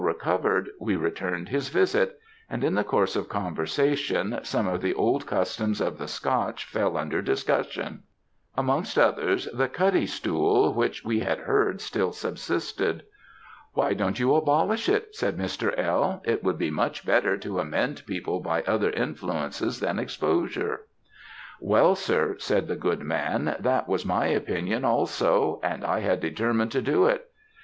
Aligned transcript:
recovered, 0.03 0.67
we 0.79 0.95
returned 0.95 1.49
his 1.49 1.69
visit; 1.69 2.19
and, 2.49 2.63
in 2.63 2.73
the 2.73 2.83
course 2.83 3.15
of 3.15 3.29
conversation, 3.29 4.39
some 4.41 4.67
of 4.67 4.81
the 4.81 4.95
old 4.95 5.27
customs 5.27 5.79
of 5.79 5.99
the 5.99 6.07
Scotch 6.07 6.65
fell 6.65 6.97
under 6.97 7.21
discussion; 7.21 8.01
amongst 8.57 8.97
others 8.97 9.47
the 9.53 9.67
cutty 9.67 10.07
stool, 10.07 10.73
which 10.73 11.05
we 11.05 11.19
had 11.19 11.37
heard 11.41 11.79
still 11.81 12.11
subsisted. 12.11 13.03
"'Why 13.73 13.93
don't 13.93 14.19
you 14.19 14.33
abolish 14.33 14.89
it?' 14.89 15.13
said 15.15 15.37
Mr. 15.37 15.71
L. 15.77 16.23
'It 16.25 16.43
would 16.43 16.57
be 16.57 16.71
much 16.71 17.05
better 17.05 17.37
to 17.37 17.59
amend 17.59 18.01
people 18.07 18.39
by 18.39 18.63
other 18.63 18.89
influences 18.89 19.81
than 19.81 19.99
exposure.' 19.99 20.79
"'Well, 21.59 21.93
sir,' 21.93 22.37
said 22.39 22.67
the 22.67 22.75
good 22.75 23.01
man, 23.03 23.55
'that 23.59 23.87
was 23.87 24.03
my 24.03 24.25
opinion 24.25 24.83
also; 24.83 25.59
and 25.61 25.85
I 25.85 25.99
had 25.99 26.21
determined 26.21 26.71
to 26.71 26.81
do 26.81 27.05
it. 27.05 27.29